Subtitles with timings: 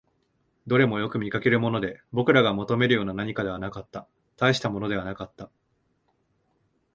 [0.65, 5.51] どれもよく見かけるもので、僕らが求めるような何かではなかった、大したものではなかった